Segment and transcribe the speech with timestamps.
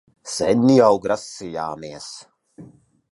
[0.35, 2.09] Sen jau grasījāmies...